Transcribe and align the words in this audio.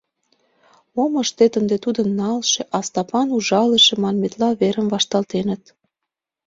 Мом 0.95 1.13
ыштет, 1.23 1.53
ынде 1.59 1.75
тудо 1.85 2.01
налше, 2.19 2.61
а 2.75 2.77
Стапан— 2.87 3.27
ужалыше, 3.37 3.93
манметла, 4.03 4.49
верым 4.61 4.87
вашталтеныт. 4.93 5.63